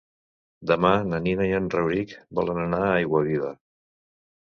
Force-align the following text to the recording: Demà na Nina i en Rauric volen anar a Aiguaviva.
Demà 0.69 0.93
na 1.09 1.19
Nina 1.25 1.45
i 1.51 1.53
en 1.57 1.67
Rauric 1.73 2.15
volen 2.39 2.63
anar 2.63 2.79
a 2.87 2.89
Aiguaviva. 3.03 3.51